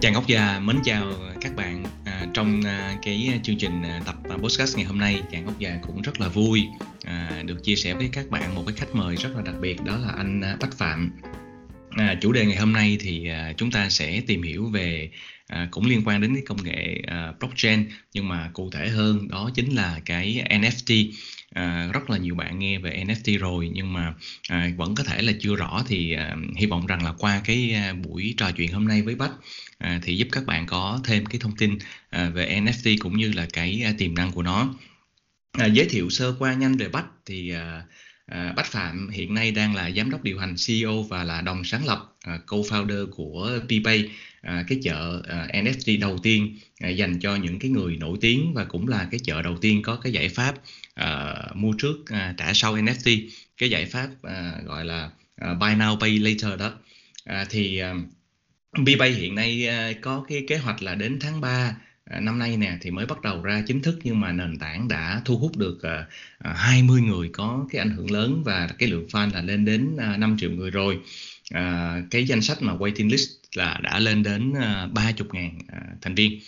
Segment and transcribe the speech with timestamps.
[0.00, 1.06] Chàng Ngọc Già mến chào
[1.40, 5.22] các bạn à, trong à, cái chương trình à, tập à, podcast ngày hôm nay.
[5.30, 6.68] Chàng Ngọc Già cũng rất là vui
[7.04, 9.84] à, được chia sẻ với các bạn một cái khách mời rất là đặc biệt
[9.84, 11.12] đó là anh à, Bách Phạm
[11.90, 15.10] à, chủ đề ngày hôm nay thì à, chúng ta sẽ tìm hiểu về
[15.46, 19.28] à, cũng liên quan đến cái công nghệ à, blockchain nhưng mà cụ thể hơn
[19.28, 21.12] đó chính là cái NFT
[21.54, 24.14] à, rất là nhiều bạn nghe về NFT rồi nhưng mà
[24.48, 27.72] à, vẫn có thể là chưa rõ thì à, hy vọng rằng là qua cái
[27.74, 29.32] à, buổi trò chuyện hôm nay với Bách
[29.78, 31.78] à, thì giúp các bạn có thêm cái thông tin
[32.10, 34.74] à, về NFT cũng như là cái à, tiềm năng của nó
[35.58, 37.82] à, giới thiệu sơ qua nhanh về Bách thì à,
[38.28, 41.64] À, Bách Phạm hiện nay đang là giám đốc điều hành CEO và là đồng
[41.64, 47.18] sáng lập à, co-founder của PPay, à, cái chợ à, NFT đầu tiên à, dành
[47.20, 50.12] cho những cái người nổi tiếng và cũng là cái chợ đầu tiên có cái
[50.12, 50.54] giải pháp
[50.94, 55.68] à, mua trước à, trả sau NFT, cái giải pháp à, gọi là à, buy
[55.68, 56.72] now pay later đó.
[57.24, 57.94] À, thì à,
[58.72, 61.76] PPay hiện nay à, có cái kế hoạch là đến tháng 3
[62.10, 64.88] À, năm nay nè thì mới bắt đầu ra chính thức nhưng mà nền tảng
[64.88, 66.04] đã thu hút được ờ,
[66.38, 69.96] à, 20 người có cái ảnh hưởng lớn và cái lượng fan là lên đến
[69.96, 70.98] à, 5 triệu người rồi.
[72.10, 74.52] Cái danh sách mà waiting list là đã lên đến
[74.92, 76.40] 30 ngàn uh, thành viên.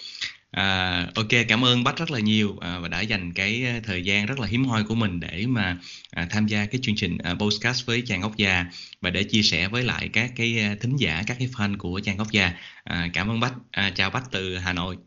[0.50, 4.26] À, ok cảm ơn Bách rất là nhiều à, và đã dành cái thời gian
[4.26, 5.78] rất là hiếm hoi của mình để mà
[6.10, 8.66] à, tham gia cái chương trình à, podcast với chàng ốc già
[9.00, 12.18] và để chia sẻ với lại các cái thính giả các cái fan của chàng
[12.18, 12.52] ốc già.
[12.84, 13.54] À, cảm ơn Bách.
[13.70, 14.96] À, chào Bách từ Hà Nội.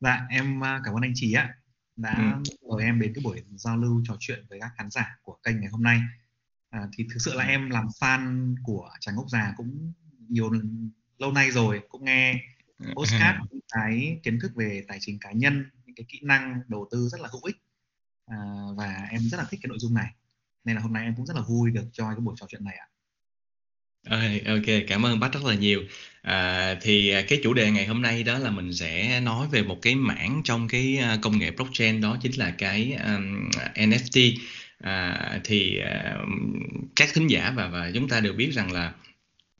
[0.00, 1.48] Dạ em cảm ơn anh chị á
[1.96, 2.68] đã ừ.
[2.70, 5.60] mời em đến cái buổi giao lưu trò chuyện với các khán giả của kênh
[5.60, 6.00] ngày hôm nay.
[6.70, 9.92] À, thì thực sự là em làm fan của chàng ốc già cũng
[10.28, 10.50] nhiều
[11.18, 12.34] lâu nay rồi cũng nghe
[12.94, 16.88] postcard những cái kiến thức về tài chính cá nhân những cái kỹ năng đầu
[16.90, 17.56] tư rất là hữu ích
[18.26, 18.36] à,
[18.76, 20.14] và em rất là thích cái nội dung này.
[20.64, 22.64] Nên là hôm nay em cũng rất là vui được cho cái buổi trò chuyện
[22.64, 22.86] này ạ.
[24.46, 25.82] Ok cảm ơn bác rất là nhiều.
[26.22, 29.62] À, thì à, cái chủ đề ngày hôm nay đó là mình sẽ nói về
[29.62, 34.36] một cái mảng trong cái à, công nghệ blockchain đó chính là cái um, NFT
[34.78, 36.28] à, thì uh,
[36.96, 38.94] các thính giả và và chúng ta đều biết rằng là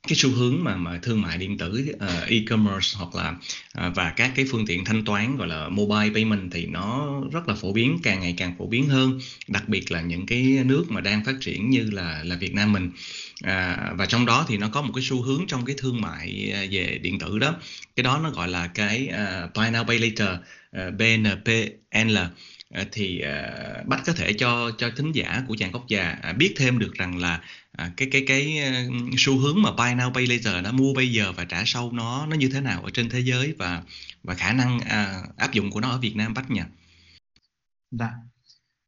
[0.08, 4.10] cái xu hướng mà mà thương mại điện tử uh, e-commerce hoặc là uh, và
[4.10, 7.72] các cái phương tiện thanh toán gọi là mobile payment thì nó rất là phổ
[7.72, 9.20] biến càng ngày càng phổ biến hơn.
[9.48, 12.72] Đặc biệt là những cái nước mà đang phát triển như là là Việt Nam
[12.72, 12.90] mình.
[13.42, 16.50] À, và trong đó thì nó có một cái xu hướng trong cái thương mại
[16.54, 17.54] ờ, về điện tử đó.
[17.96, 20.28] Cái đó nó gọi là cái uh, buy now pay later
[20.76, 22.30] uh, BNPL Ờ,
[22.92, 26.54] thì uh, bách có thể cho cho thính giả của chàng gốc già uh, biết
[26.56, 27.42] thêm được rằng là
[27.82, 31.12] uh, cái cái cái uh, xu hướng mà buy now pay later nó mua bây
[31.12, 33.82] giờ và trả sau nó nó như thế nào ở trên thế giới và
[34.22, 36.62] và khả năng uh, áp dụng của nó ở Việt Nam bách nhỉ?
[37.90, 38.10] Dạ.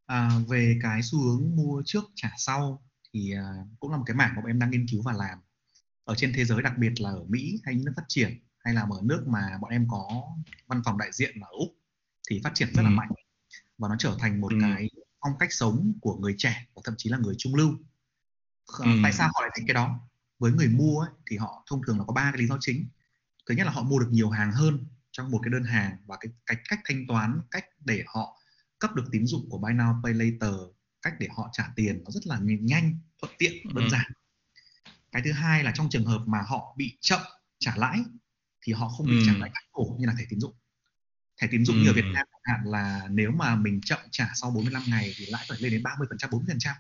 [0.07, 2.83] À, về cái xu hướng mua trước trả sau
[3.15, 5.39] thì uh, cũng là một cái mảng mà em đang nghiên cứu và làm
[6.05, 8.75] ở trên thế giới đặc biệt là ở Mỹ hay những nước phát triển hay
[8.75, 10.23] là ở nước mà bọn em có
[10.67, 11.69] văn phòng đại diện ở Úc
[12.31, 12.95] thì phát triển rất là ừ.
[12.95, 13.09] mạnh
[13.79, 14.59] và nó trở thành một ừ.
[14.61, 14.89] cái
[15.21, 17.71] phong cách sống của người trẻ và thậm chí là người trung lưu
[18.79, 18.91] ừ.
[19.03, 20.01] tại sao họ lại thích cái đó
[20.39, 22.89] với người mua ấy, thì họ thông thường là có ba cái lý do chính
[23.49, 26.17] thứ nhất là họ mua được nhiều hàng hơn trong một cái đơn hàng và
[26.21, 28.43] cái, cái cách thanh toán cách để họ
[28.79, 30.55] cấp được tín dụng của buy now pay later
[31.03, 33.91] cách để họ trả tiền nó rất là nhanh thuận tiện đơn ừ.
[33.91, 34.13] giản
[35.13, 37.21] cái thứ hai là trong trường hợp mà họ bị chậm
[37.59, 37.99] trả lãi
[38.63, 39.23] thì họ không bị ừ.
[39.27, 40.55] trả lãi cắt cổ như là thẻ tín dụng
[41.41, 41.83] thẻ tín dụng ừ.
[41.83, 45.15] như ở Việt Nam chẳng hạn là nếu mà mình chậm trả sau 45 ngày
[45.17, 46.75] thì lãi phải lên đến 30 phần trăm 40 phần trăm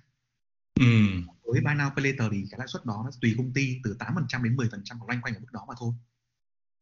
[0.81, 0.85] ừ.
[1.43, 3.97] với buy now pay later thì cái lãi suất đó nó tùy công ty từ
[3.99, 5.95] 8 phần trăm đến 10 phần trăm loanh quanh ở mức đó mà thôi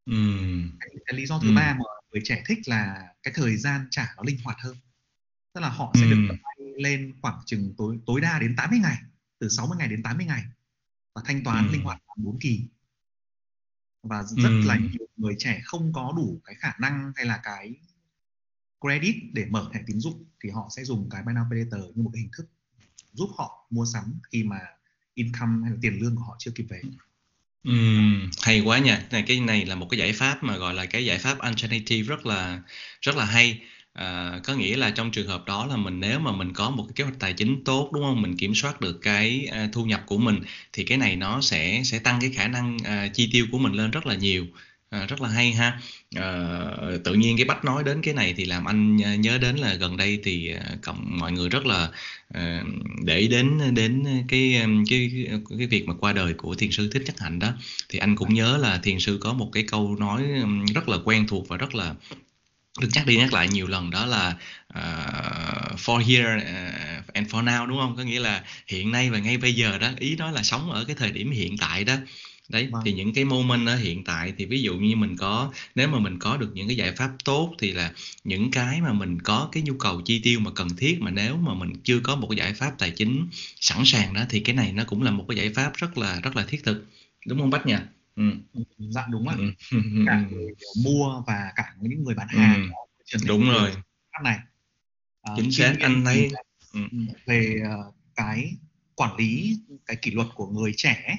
[0.06, 0.14] ừ.
[0.80, 1.54] cái, cái lý do thứ ừ.
[1.56, 4.76] ba mà người trẻ thích là cái thời gian trả nó linh hoạt hơn
[5.54, 6.10] tức là họ sẽ ừ.
[6.10, 8.96] được vay lên khoảng chừng tối tối đa đến 80 ngày
[9.38, 10.42] từ 60 ngày đến 80 ngày
[11.14, 11.72] và thanh toán ừ.
[11.72, 12.68] linh hoạt 4 kỳ
[14.08, 14.66] và rất ừ.
[14.66, 17.74] là nhiều người trẻ không có đủ cái khả năng hay là cái
[18.80, 21.96] credit để mở thẻ tín dụng thì họ sẽ dùng cái buy now pay later
[21.96, 22.46] như một cái hình thức
[23.12, 24.60] giúp họ mua sắm khi mà
[25.14, 26.82] income hay là tiền lương của họ chưa kịp về.
[27.64, 27.72] Ừ,
[28.42, 29.06] hay quá nha.
[29.10, 32.02] Này cái này là một cái giải pháp mà gọi là cái giải pháp alternative
[32.02, 32.62] rất là
[33.00, 33.60] rất là hay
[33.96, 36.84] À, có nghĩa là trong trường hợp đó là mình nếu mà mình có một
[36.88, 38.22] cái kế hoạch tài chính tốt đúng không?
[38.22, 40.40] Mình kiểm soát được cái à, thu nhập của mình
[40.72, 43.72] thì cái này nó sẽ sẽ tăng cái khả năng à, chi tiêu của mình
[43.72, 44.46] lên rất là nhiều.
[44.90, 45.80] À, rất là hay ha.
[46.16, 46.30] À,
[47.04, 49.74] tự nhiên cái bách nói đến cái này thì làm anh à, nhớ đến là
[49.74, 51.90] gần đây thì à, cộng mọi người rất là
[52.34, 52.62] à,
[53.04, 55.26] để ý đến đến cái um, cái
[55.58, 57.52] cái việc mà qua đời của thiền sư thích nhất hạnh đó
[57.88, 60.96] thì anh cũng nhớ là thiền sư có một cái câu nói um, rất là
[61.04, 61.94] quen thuộc và rất là
[62.80, 64.36] được nhắc đi nhắc lại nhiều lần đó là
[64.78, 67.96] uh, for here uh, and for now đúng không?
[67.96, 70.84] Có nghĩa là hiện nay và ngay bây giờ đó ý đó là sống ở
[70.84, 71.94] cái thời điểm hiện tại đó.
[72.48, 72.82] Đấy vâng.
[72.84, 75.98] thì những cái moment ở hiện tại thì ví dụ như mình có nếu mà
[75.98, 77.92] mình có được những cái giải pháp tốt thì là
[78.24, 81.36] những cái mà mình có cái nhu cầu chi tiêu mà cần thiết mà nếu
[81.36, 83.28] mà mình chưa có một cái giải pháp tài chính
[83.60, 86.20] sẵn sàng đó thì cái này nó cũng là một cái giải pháp rất là
[86.20, 86.86] rất là thiết thực.
[87.26, 87.76] Đúng không Bách nhỉ?
[88.16, 88.22] Ừ.
[88.78, 89.52] dạ đúng ạ Ừ.
[90.06, 90.46] cả người
[90.84, 92.68] mua và cả những người bán hàng Ừ.
[92.70, 93.72] ở trường này Đúng rồi,
[94.12, 94.38] pháp này
[95.22, 96.30] À, chính xác anh thấy
[96.72, 96.80] ừ.
[96.92, 98.52] ừ, về ờ, cái
[98.94, 101.16] quản lý cái kỷ luật của người trẻ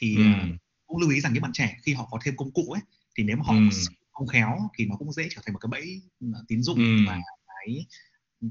[0.00, 0.22] thì Ừ.
[0.24, 0.46] ờ,
[0.86, 2.82] cũng lưu ý rằng những bạn trẻ khi họ có thêm công cụ ấy
[3.16, 3.68] thì nếu mà họ Ừ.
[4.12, 6.00] không khéo thì nó cũng dễ trở thành một cái bẫy
[6.34, 7.04] ờ, tín dụng Ừ.
[7.06, 7.86] và cái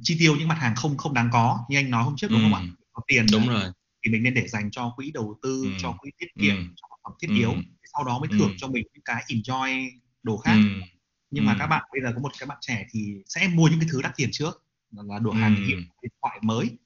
[0.01, 2.41] chi tiêu những mặt hàng không không đáng có như anh nói hôm trước đúng
[2.43, 2.67] không ạ Ừ.
[2.93, 3.71] có tiền Đúng ờ, rồi.
[4.05, 5.71] thì mình nên để dành cho quỹ đầu tư Ừ.
[5.77, 6.41] cho quỹ tiết Ừ.
[6.41, 7.35] kiệm cho sản phẩm thiết Ừ.
[7.35, 7.53] yếu
[7.93, 8.37] sau đó mới Ừ.
[8.37, 9.89] thưởng cho mình những cái enjoy
[10.23, 10.81] đồ khác Ừ.
[11.31, 11.57] nhưng mà Ừ.
[11.59, 14.01] các bạn bây giờ có một cái bạn trẻ thì sẽ mua những cái thứ
[14.01, 15.83] đắt tiền trước là đồ hàng hiệu Ừ.
[16.01, 16.77] điện thoại mới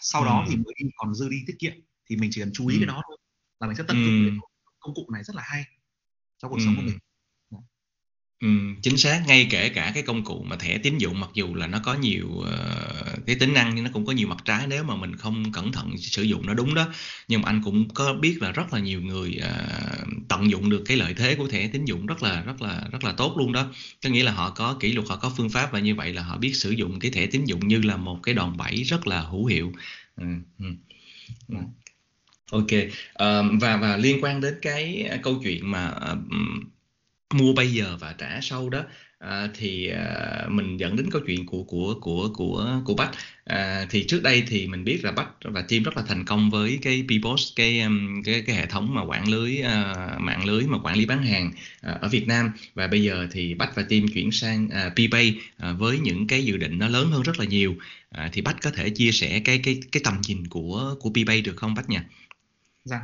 [0.00, 0.26] sau Ừ.
[0.26, 1.72] đó thì mới đi còn dư đi tiết kiệm
[2.06, 2.80] thì mình chỉ cần chú ý Ừ.
[2.80, 3.16] cái đó thôi
[3.60, 3.86] là mình sẽ Ừ.
[3.88, 4.48] tận dụng cái
[4.80, 5.64] công cụ này rất là hay
[6.38, 6.62] cho cuộc Ừ.
[6.64, 6.98] sống của mình
[8.44, 8.48] Ừ,
[8.82, 11.66] chính xác ngay kể cả cái công cụ mà thẻ tín dụng mặc dù là
[11.66, 14.84] nó có nhiều ờ, cái tính năng nhưng nó cũng có nhiều mặt trái nếu
[14.84, 16.88] mà mình không cẩn thận sử dụng nó đúng đó
[17.28, 19.66] nhưng mà anh cũng có biết là rất là nhiều người ờ,
[20.28, 23.04] tận dụng được cái lợi thế của thẻ tín dụng rất là rất là rất
[23.04, 23.66] là tốt luôn đó
[24.04, 26.22] có nghĩa là họ có kỷ luật họ có phương pháp và như vậy là
[26.22, 29.06] họ biết sử dụng cái thẻ tín dụng như là một cái đòn bẩy rất
[29.06, 29.72] là hữu hiệu
[30.16, 30.24] ừ,
[30.58, 30.66] ừ.
[31.48, 31.64] Vâng.
[32.52, 32.66] Ok
[33.14, 36.16] Ờ, và và liên quan đến cái câu chuyện mà ờ,
[37.34, 38.82] mua bây giờ và trả sau đó.
[39.18, 43.10] À, thì à, mình dẫn đến câu chuyện của của của của của Bách.
[43.44, 46.50] À, thì trước đây thì mình biết là Bách và team rất là thành công
[46.50, 50.66] với cái Bpost cái um, cái cái hệ thống mà quản lưới à, mạng lưới
[50.66, 52.50] mà quản lý bán hàng à, ở Việt Nam.
[52.74, 56.44] Và bây giờ thì Bách và team chuyển sang à, Bpay à, với những cái
[56.44, 57.74] dự định nó lớn hơn rất là nhiều.
[58.10, 61.42] À, thì Bách có thể chia sẻ cái cái cái tầm nhìn của của Bpay
[61.42, 61.98] được không Bách nhỉ?
[62.84, 63.00] dạ.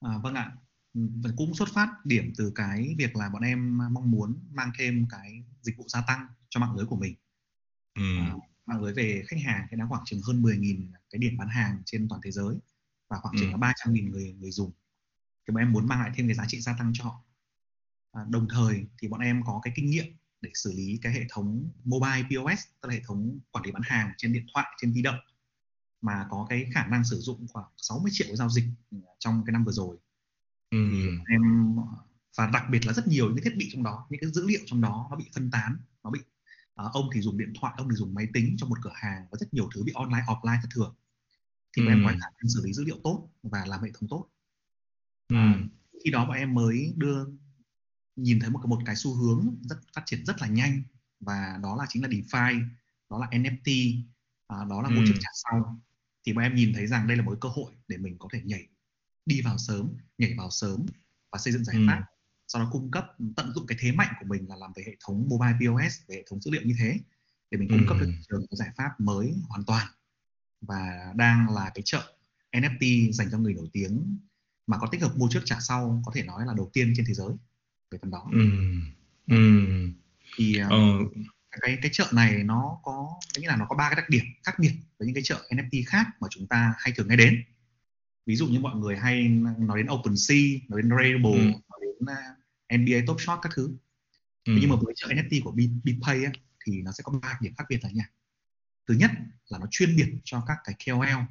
[0.00, 0.52] À, vâng ạ.
[0.98, 4.70] Ừ, và cũng xuất phát điểm từ cái việc là bọn em mong muốn mang
[4.78, 7.14] thêm cái dịch vụ gia tăng cho mạng lưới của mình
[7.94, 8.02] Ừ.
[8.18, 8.34] à,
[8.66, 11.82] mạng lưới về khách hàng thì đang khoảng chừng hơn 10.000 cái điểm bán hàng
[11.86, 12.56] trên toàn thế giới
[13.08, 13.52] và khoảng chừng Ừ.
[13.52, 14.70] là 300.000 người người dùng
[15.46, 17.24] thì bọn em muốn mang lại thêm cái giá trị gia tăng cho họ
[18.12, 20.06] à, đồng thời thì bọn em có cái kinh nghiệm
[20.40, 23.82] để xử lý cái hệ thống mobile POS tức là hệ thống quản lý bán
[23.84, 25.18] hàng trên điện thoại trên di động
[26.00, 29.52] mà có cái khả năng sử dụng khoảng 60 triệu giao dịch ừ, trong cái
[29.52, 29.96] năm vừa rồi
[30.70, 30.78] Ừ.
[31.30, 31.42] em
[32.36, 34.60] và đặc biệt là rất nhiều những thiết bị trong đó những cái dữ liệu
[34.66, 36.20] trong đó nó bị phân tán nó bị
[36.74, 39.26] à, ông thì dùng điện thoại ông thì dùng máy tính trong một cửa hàng
[39.30, 40.94] và rất nhiều thứ bị online offline thất thường
[41.76, 42.16] thì bọn em có Ừ.
[42.20, 44.28] khả năng xử lý dữ liệu tốt và làm hệ thống tốt
[45.28, 45.36] Ừ.
[45.36, 45.58] à,
[46.04, 47.26] khi đó bọn em mới đưa
[48.16, 50.82] nhìn thấy một cái một cái xu hướng rất phát triển rất là nhanh
[51.20, 52.60] và đó là chính là DeFi
[53.10, 53.94] đó là NFT
[54.46, 55.20] à, đó là trước Ừ.
[55.20, 55.80] trả sau
[56.26, 58.42] thì bọn em nhìn thấy rằng đây là một cơ hội để mình có thể
[58.44, 58.68] nhảy
[59.28, 60.86] đi vào sớm nhảy vào sớm
[61.32, 61.82] và xây dựng giải Ừ.
[61.88, 62.04] pháp
[62.48, 64.96] sau đó cung cấp tận dụng cái thế mạnh của mình là làm về hệ
[65.04, 66.98] thống mobile POS về hệ thống dữ liệu như thế
[67.50, 68.10] để mình cung cấp cho Ừ.
[68.12, 69.86] thị trường một giải pháp mới hoàn toàn
[70.60, 72.14] và đang là cái chợ
[72.52, 74.16] NFT dành cho người nổi tiếng
[74.66, 77.06] mà có tích hợp mua trước trả sau có thể nói là đầu tiên trên
[77.06, 77.30] thế giới
[77.90, 78.40] về phần đó Ừ.
[79.26, 79.36] Ừ.
[80.36, 80.78] thì à, Ờ.
[81.60, 83.08] cái cái chợ này nó có
[83.38, 85.82] nghĩa là nó có ba cái đặc điểm khác biệt với những cái chợ NFT
[85.86, 87.42] khác mà chúng ta hay thường nghe đến
[88.28, 90.36] ví dụ như mọi người hay nói đến OpenSea
[90.68, 91.46] nói đến Rarible Ừ.
[91.68, 93.76] nói đến uh, NBA Top Shot các thứ
[94.44, 94.52] Ừ.
[94.60, 96.32] Nhưng mà với chợ NFT của B- BPay á,
[96.64, 98.10] thì nó sẽ có ba điểm khác biệt là nha
[98.88, 99.10] thứ nhất
[99.48, 101.22] là nó chuyên biệt cho các cái KOL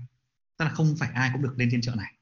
[0.57, 2.13] tức là không phải ai cũng được lên trên chợ này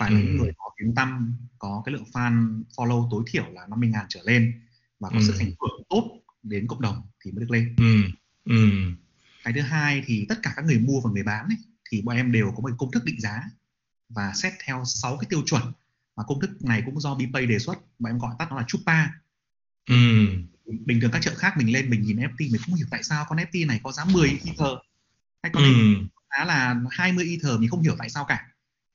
[0.00, 0.24] phải là Ừ.
[0.24, 4.20] những người có tiếng tăm có cái lượng fan follow tối thiểu là 50.000 trở
[4.24, 4.60] lên
[5.00, 5.22] và có Ừ.
[5.26, 8.02] sức ảnh hưởng tốt đến cộng đồng thì mới được lên Ừ.
[8.44, 8.70] Ừ.
[9.44, 11.58] cái thứ hai thì tất cả các người mua và người bán ấy,
[11.90, 13.42] thì bọn em đều có một công thức định giá
[14.08, 15.62] và xét theo 6 cái tiêu chuẩn
[16.16, 18.64] mà công thức này cũng do BPay đề xuất bọn em gọi tắt nó là
[18.68, 19.06] chupa
[19.86, 19.94] Ừ.
[20.86, 23.24] bình thường các chợ khác mình lên mình nhìn NFT mình không hiểu tại sao
[23.28, 24.68] con NFT này có giá 10 ether
[25.42, 25.70] hay con Ừ.
[26.38, 28.46] Giá là 20 ether mình không hiểu tại sao cả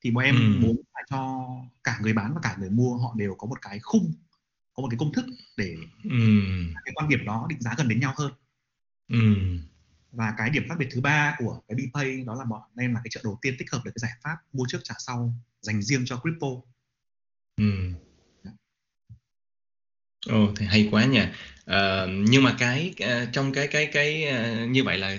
[0.04, 0.60] thì bọn em Ừ.
[0.60, 1.48] muốn là cho
[1.84, 4.14] cả người bán và cả người mua họ đều có một cái khung
[4.74, 5.26] có một cái công thức
[5.58, 6.10] để Ừ.
[6.86, 8.32] cái quan điểm đó định giá gần đến nhau hơn
[9.08, 9.20] Ừ
[10.14, 13.02] và cái điểm khác biệt thứ ba của cái BPay đó là bọn em là
[13.04, 15.82] cái chợ đầu tiên tích hợp được cái giải pháp mua trước trả sau dành
[15.82, 16.48] riêng cho crypto
[17.58, 17.94] Ừ.
[20.28, 21.20] Ồ, thì hay quá nhỉ.
[21.20, 21.32] À,
[21.66, 25.18] ờ, nhưng mà cái ờ, trong cái cái cái ờ, như vậy là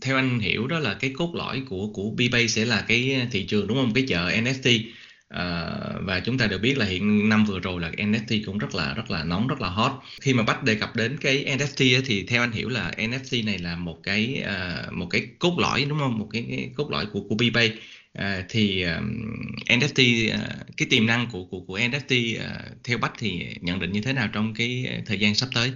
[0.00, 3.46] theo anh hiểu đó là cái cốt lõi của của BPay sẽ là cái thị
[3.46, 3.94] trường đúng không?
[3.94, 4.82] Cái chợ NFT.
[5.28, 5.70] À,
[6.00, 8.94] và chúng ta đều biết là hiện năm vừa rồi là NFT cũng rất là
[8.94, 9.92] rất là nóng rất là hot.
[10.20, 13.44] Khi mà Bách đề cập đến cái NFT ấy, thì theo anh hiểu là NFT
[13.46, 16.18] này là một cái uh, một cái cốt lõi đúng không?
[16.18, 17.78] Một cái, cái cốt lõi của của BPay.
[18.14, 19.22] À, ờ, thì um,
[19.66, 23.92] NFT uh, cái tiềm năng của của của NFT uh, theo Bách thì nhận định
[23.92, 25.72] như thế nào trong cái thời gian sắp tới?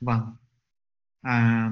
[0.00, 0.20] Vâng.
[1.22, 1.70] À,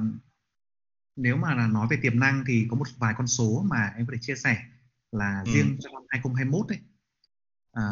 [1.17, 4.07] nếu mà là nói về tiềm năng thì có một vài con số mà em
[4.07, 4.57] có thể chia sẻ
[5.15, 5.53] là Ừ.
[5.53, 6.79] riêng trong năm 2021 ấy
[7.73, 7.83] à,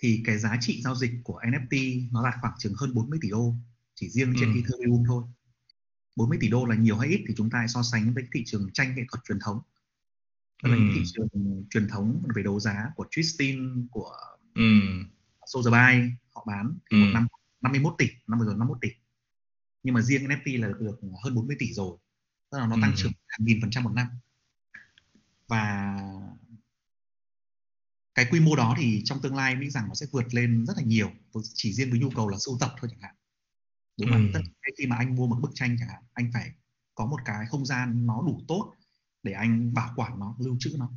[0.00, 3.30] thì cái giá trị giao dịch của NFT nó đạt khoảng chừng hơn 40 tỷ
[3.30, 3.54] đô
[3.94, 4.56] chỉ riêng trên Ừ.
[4.56, 5.24] Ethereum thôi
[6.16, 8.42] 40 tỷ đô là nhiều hay ít thì chúng ta hãy so sánh với thị
[8.46, 9.60] trường tranh nghệ thuật truyền thống
[10.62, 10.82] tức là Ừ.
[10.82, 11.28] những thị trường
[11.70, 14.12] truyền thống về đấu giá của Tristin của
[14.54, 14.62] Ừ.
[15.46, 17.04] Sotheby's họ bán thì Ừ.
[17.04, 17.26] một năm
[17.60, 18.88] 51 tỷ năm vừa rồi 51 tỷ
[19.82, 21.98] nhưng mà riêng NFT là được hơn 40 tỷ rồi
[22.50, 22.96] tức là nó tăng Ừ.
[22.96, 24.06] trưởng hàng nghìn phần trăm một năm
[25.48, 25.94] và
[28.14, 30.76] cái quy mô đó thì trong tương lai nghĩ rằng nó sẽ vượt lên rất
[30.76, 31.10] là nhiều
[31.54, 33.14] chỉ riêng với nhu cầu là sưu tập thôi chẳng hạn
[34.00, 34.26] đúng không?
[34.26, 34.30] Ừ.
[34.34, 36.50] Tức là khi mà anh mua một bức tranh chẳng hạn anh phải
[36.94, 38.74] có một cái không gian nó đủ tốt
[39.22, 40.90] để anh bảo quản nó lưu trữ nó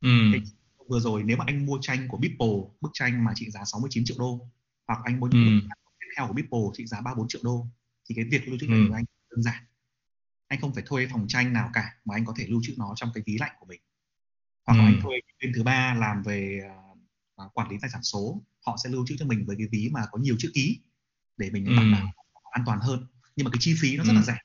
[0.00, 0.08] Ừ.
[0.32, 0.40] Thế
[0.88, 4.04] vừa rồi nếu mà anh mua tranh của Beeple bức tranh mà trị giá 69
[4.04, 4.48] triệu đô
[4.88, 5.30] hoặc anh mua Ừ.
[5.32, 7.66] những bức tranh tiếp theo của Beeple trị giá 3 4 triệu đô
[8.08, 8.86] thì cái việc lưu trữ này Ừ.
[8.88, 9.64] của anh đơn giản
[10.48, 12.92] anh không phải thuê phòng tranh nào cả mà anh có thể lưu trữ nó
[12.96, 13.80] trong cái ví lạnh của mình
[14.66, 14.88] hoặc là Ừ.
[14.88, 16.60] anh thuê bên thứ ba làm về
[17.36, 19.88] à, quản lý tài sản số họ sẽ lưu trữ cho mình với cái ví
[19.92, 20.80] mà có nhiều chữ ký
[21.36, 21.72] để mình Ừ.
[21.76, 22.12] đảm bảo
[22.50, 24.24] an toàn hơn nhưng mà cái chi phí nó rất là Ừ.
[24.24, 24.36] rẻ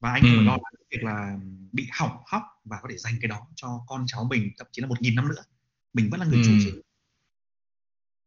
[0.00, 0.28] và anh Ừ.
[0.36, 1.38] phải lo lắng việc là
[1.72, 4.82] bị hỏng hóc và có thể dành cái đó cho con cháu mình thậm chí
[4.82, 5.42] là một nghìn năm nữa
[5.92, 6.42] mình vẫn là người Ừ.
[6.46, 6.70] chủ sở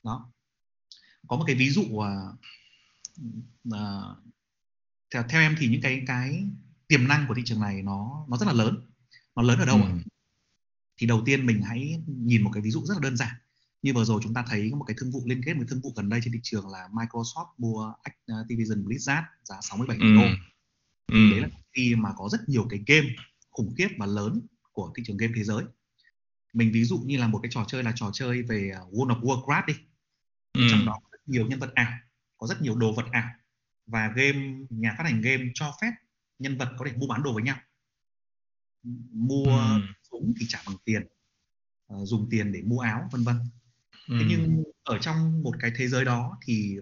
[0.04, 0.32] đó
[1.28, 2.12] có một cái ví dụ à,
[3.72, 3.82] à,
[5.16, 6.48] theo, theo em thì những cái cái
[6.88, 8.82] tiềm năng của thị trường này nó nó rất là lớn
[9.36, 9.98] nó lớn ở đâu ạ Ừ.
[10.98, 13.36] thì đầu tiên mình hãy nhìn một cái ví dụ rất là đơn giản
[13.82, 15.82] như vừa rồi chúng ta thấy có một cái thương vụ liên kết với thương
[15.82, 17.94] vụ gần đây trên thị trường là Microsoft mua
[18.28, 20.14] Activision Blizzard giá 67 tỷ Ừ.
[20.16, 20.22] đô
[21.12, 21.30] Ừ.
[21.32, 23.08] đấy là khi mà có rất nhiều cái game
[23.52, 24.42] khủng khiếp và lớn
[24.72, 25.64] của thị trường game thế giới
[26.54, 29.22] mình ví dụ như là một cái trò chơi là trò chơi về World of
[29.22, 29.74] Warcraft đi
[30.54, 30.62] Ừ.
[30.72, 31.92] trong đó có rất nhiều nhân vật ảo
[32.38, 33.30] có rất nhiều đồ vật ảo
[33.88, 35.92] và game nhà phát hành game cho phép
[36.40, 37.58] nhân vật có thể mua bán đồ với nhau
[39.12, 39.80] mua Ừ.
[40.12, 41.08] súng thì trả bằng tiền
[41.88, 43.36] ờ, dùng tiền để mua áo vân vân
[44.08, 44.16] Ừ.
[44.20, 46.78] thế nhưng ở trong một cái thế giới đó thì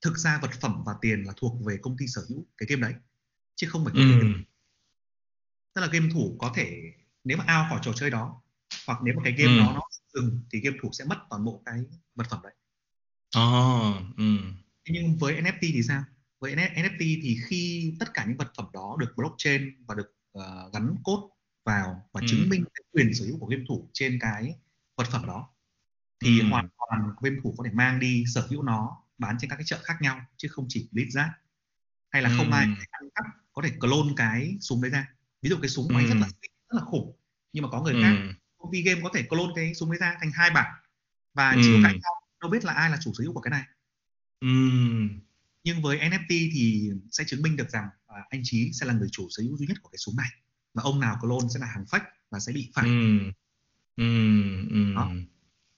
[0.00, 2.82] thực ra vật phẩm và tiền là thuộc về công ty sở hữu cái game
[2.82, 2.94] đấy
[3.54, 4.00] chứ không phải Ừ.
[4.10, 4.34] game
[5.74, 6.82] tức là game thủ có thể
[7.24, 8.42] nếu mà out khỏi trò chơi đó
[8.86, 9.58] hoặc nếu mà cái game Ừ.
[9.58, 9.80] đó nó
[10.14, 11.80] dừng thì game thủ sẽ mất toàn bộ cái
[12.14, 12.52] vật phẩm đấy
[13.34, 13.92] Ồ.
[14.16, 14.24] Ừ.
[14.84, 16.04] Thế nhưng với NFT thì sao
[16.54, 20.70] với NFT thì khi tất cả những vật phẩm đó được blockchain và được ờ,
[20.72, 21.26] gắn code
[21.64, 22.26] vào và Ừ.
[22.28, 24.54] chứng minh cái quyền sở hữu của game thủ trên cái
[24.96, 25.48] vật phẩm đó
[26.20, 26.46] thì Ừ.
[26.46, 29.64] hoàn toàn game thủ có thể mang đi sở hữu nó bán trên các cái
[29.66, 31.30] chợ khác nhau chứ không chỉ Blizzard
[32.10, 32.56] hay là không Ừ.
[32.56, 35.08] ai có thể ăn cắp có thể clone cái súng đấy ra
[35.42, 36.08] ví dụ cái súng anh Ừ.
[36.08, 36.26] rất là
[36.68, 37.16] rất là khủng
[37.52, 38.00] nhưng mà có người Ừ.
[38.02, 38.16] khác
[38.58, 40.74] công ty game có thể clone cái súng đấy ra thành hai bản
[41.34, 41.58] và Ừ.
[41.62, 43.62] chỉ có cãi nhau đâu biết là ai là chủ sở hữu của cái này
[44.40, 44.48] Ừ.
[45.66, 49.08] nhưng với NFT thì sẽ chứng minh được rằng à, anh Chí sẽ là người
[49.12, 50.28] chủ sở hữu duy nhất của cái súng này
[50.74, 53.18] và ông nào clone sẽ là hàng fake và sẽ bị phạt Ừ.
[53.96, 54.04] Ừ.
[54.70, 54.94] Ừ.
[54.94, 55.10] Đó.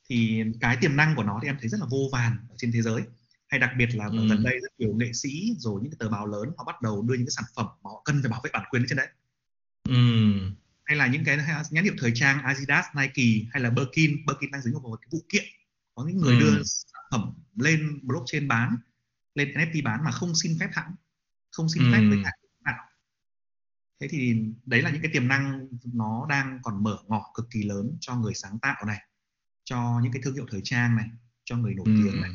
[0.08, 2.72] thì cái tiềm năng của nó thì em thấy rất là vô vàn ở trên
[2.72, 3.02] thế giới
[3.48, 4.28] hay đặc biệt là Ừ.
[4.28, 7.02] gần đây rất nhiều nghệ sĩ rồi những cái tờ báo lớn họ bắt đầu
[7.02, 9.08] đưa những cái sản phẩm mà họ cần phải bảo vệ bản quyền trên đấy
[9.88, 9.94] Ừ.
[10.84, 11.38] hay là những cái
[11.70, 15.08] nhãn hiệu thời trang Adidas, Nike hay là Birkin, Birkin đang dính vào một cái
[15.12, 15.44] vụ kiện
[15.94, 16.40] có những người Ừ.
[16.40, 18.76] đưa sản phẩm lên blockchain bán
[19.38, 20.94] lên NFT bán mà không xin phép hãng
[21.50, 21.88] không xin Ừ.
[21.92, 22.30] phép với cả
[22.64, 22.84] nào
[24.00, 27.62] thế thì đấy là những cái tiềm năng nó đang còn mở ngỏ cực kỳ
[27.62, 28.98] lớn cho người sáng tạo này
[29.64, 31.06] cho những cái thương hiệu thời trang này
[31.44, 31.92] cho người nổi Ừ.
[31.96, 32.30] tiếng này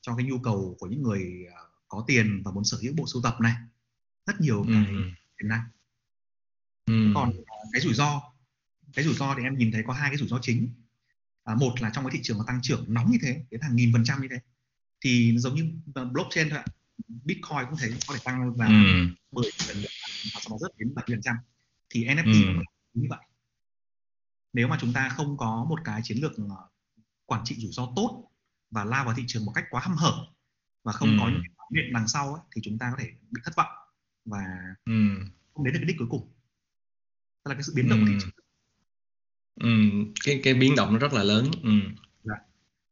[0.00, 3.04] cho cái nhu cầu của những người ờ, có tiền và muốn sở hữu bộ
[3.06, 3.54] sưu tập này
[4.26, 4.70] rất nhiều Ừ.
[4.74, 4.94] cái
[5.38, 5.62] tiềm năng
[6.86, 7.12] Ừ.
[7.14, 8.22] còn ờ, cái rủi ro
[8.92, 10.68] cái rủi ro thì em nhìn thấy có hai cái rủi ro chính
[11.44, 13.76] à, một là trong cái thị trường nó tăng trưởng nóng như thế đến hàng
[13.76, 14.36] nghìn phần trăm như thế
[15.04, 15.70] thì giống như
[16.12, 16.64] blockchain thôi ạ
[17.24, 18.72] bitcoin cũng thế có thể tăng là Ừ.
[19.32, 19.82] 10 lần
[20.34, 21.36] và sau đó rớt đến 70 phần trăm
[21.90, 22.52] thì NFT Ừ.
[22.54, 22.62] nó
[22.94, 23.18] cũng như vậy
[24.52, 26.68] nếu mà chúng ta không có một cái chiến lược ờ,
[27.26, 28.30] quản trị rủi ro tốt
[28.70, 30.26] và lao vào thị trường một cách quá hăm hở
[30.82, 31.16] và không Ừ.
[31.20, 33.72] có những biện đằng sau ấy, thì chúng ta có thể bị thất vọng
[34.24, 34.38] và
[34.84, 34.92] Ừ.
[35.54, 36.32] không đến được cái đích cuối cùng
[37.44, 38.18] tức là cái sự biến động của thị Ừ.
[38.20, 38.30] trường
[39.60, 39.70] Ừ.
[40.24, 41.70] cái cái biến động nó rất là lớn ừ.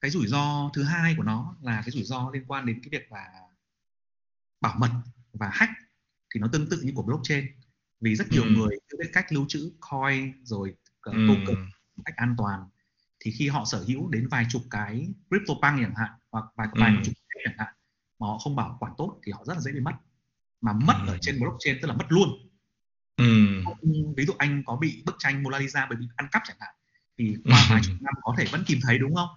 [0.03, 2.89] Cái rủi ro thứ hai của nó là cái rủi ro liên quan đến cái
[3.01, 3.29] việc là
[4.61, 4.91] bảo mật
[5.33, 5.73] và hack
[6.35, 7.47] thì nó tương tự như của blockchain
[8.01, 8.51] vì rất nhiều Ừ.
[8.51, 10.75] người chưa biết cách lưu trữ coin rồi
[11.11, 11.25] uh, Ừ.
[11.29, 11.57] token
[11.97, 12.61] một cách an toàn
[13.21, 16.91] thì khi họ sở hữu đến vài chục cái CryptoPunk chẳng hạn hoặc vài vài
[16.97, 17.03] Ừ.
[17.05, 17.75] chục cái chẳng hạn
[18.19, 19.95] mà họ không bảo quản tốt thì họ rất là dễ bị mất
[20.61, 21.13] mà mất Ừ.
[21.13, 22.29] ở trên blockchain tức là mất luôn
[23.17, 23.25] Ừ.
[24.17, 26.75] ví dụ anh có bị bức tranh Mona Lisa bởi bị ăn cắp chẳng hạn
[27.19, 29.29] thì qua vài chục năm có thể vẫn tìm thấy đúng không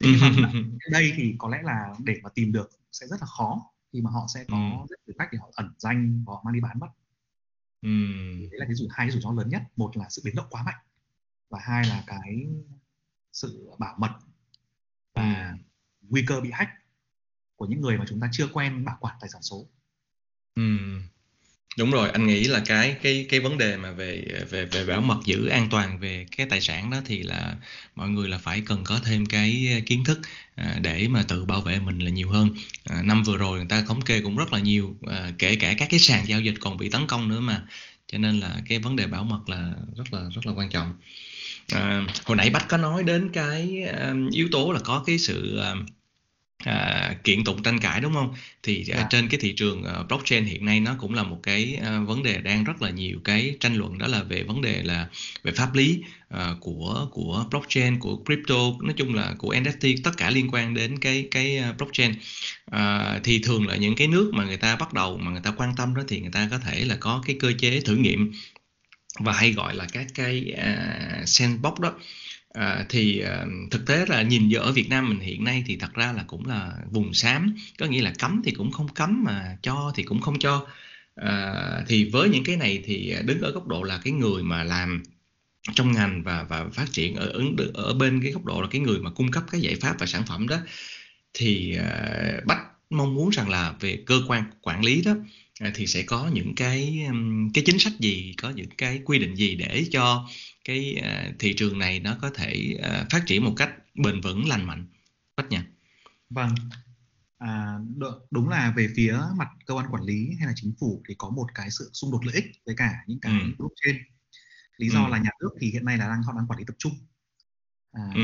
[0.90, 4.10] đây thì có lẽ là để mà tìm được sẽ rất là khó khi mà
[4.10, 4.86] họ sẽ có Ừm.
[4.88, 6.88] rất nhiều cách để họ ẩn danh và họ mang đi bán mất
[7.82, 8.40] Ừm.
[8.40, 10.46] đấy là cái rủi hai cái rủi ro lớn nhất một là sự biến động
[10.50, 10.84] quá mạnh
[11.48, 12.46] và hai là cái
[13.32, 14.10] sự bảo mật
[15.14, 15.56] và
[16.08, 16.70] nguy cơ bị hack
[17.56, 19.66] của những người mà chúng ta chưa quen bảo quản tài sản số
[20.54, 21.02] Ừm.
[21.78, 25.00] Đúng rồi, anh nghĩ là cái cái cái vấn đề mà về về về bảo
[25.00, 27.56] mật giữ an toàn về cái tài sản đó thì là
[27.96, 30.20] mọi người là phải cần có thêm cái ờ, kiến thức
[30.54, 32.48] à, để mà tự bảo vệ mình là nhiều hơn.
[32.84, 35.74] À, năm vừa rồi người ta thống kê cũng rất là nhiều, à, kể cả
[35.78, 37.62] các cái sàn giao dịch còn bị tấn công nữa mà.
[38.12, 40.92] Cho nên là cái vấn đề bảo mật là rất là rất là quan trọng.
[41.72, 43.84] À, hồi nãy Bách có nói đến cái
[44.32, 45.60] yếu tố là có cái sự
[46.64, 48.34] à, kiện tụng tranh cãi đúng không?
[48.62, 49.06] Thì à, Dạ.
[49.10, 52.22] trên cái thị trường à, blockchain hiện nay nó cũng là một cái à, vấn
[52.22, 55.08] đề đang rất là nhiều cái tranh luận đó là về vấn đề là
[55.42, 60.16] về pháp lý à, của của blockchain, của crypto, nói chung là của NFT tất
[60.16, 62.14] cả liên quan đến cái cái à, blockchain.
[62.70, 65.50] À, thì thường là những cái nước mà người ta bắt đầu mà người ta
[65.50, 68.32] quan tâm đó thì người ta có thể là có cái cơ chế thử nghiệm
[69.18, 71.92] và hay gọi là các cái à, sandbox đó
[72.54, 75.76] À, thì uh, thực tế là nhìn giờ ở Việt Nam mình hiện nay thì
[75.76, 77.54] thật ra là cũng là vùng xám.
[77.78, 80.66] Có nghĩa là cấm thì cũng không cấm mà cho thì cũng không cho.
[81.14, 84.64] À, thì với những cái này thì đứng ở góc độ là cái người mà
[84.64, 85.02] làm
[85.74, 88.80] trong ngành và và phát triển ở ứng ở bên cái góc độ là cái
[88.80, 90.56] người mà cung cấp cái giải pháp và sản phẩm đó
[91.34, 95.86] thì uh, Bách mong muốn rằng là về cơ quan quản lý đó uh, thì
[95.86, 99.54] sẽ có những cái um, cái chính sách gì có những cái quy định gì
[99.54, 100.28] để cho
[100.64, 104.48] cái uh, thị trường này nó có thể uh, phát triển một cách bền vững
[104.48, 104.86] lành mạnh
[105.36, 105.58] Bách nhỉ
[106.30, 106.54] Vâng
[107.40, 107.78] à,
[108.30, 111.30] đúng là về phía mặt cơ quan quản lý hay là chính phủ thì có
[111.30, 113.46] một cái sự xung đột lợi ích với cả những cái ừ.
[113.58, 113.96] blockchain
[114.76, 115.10] lý do ừ.
[115.10, 116.92] là nhà nước thì hiện nay là đang họ đang quản lý tập trung
[117.92, 118.22] à, ừ.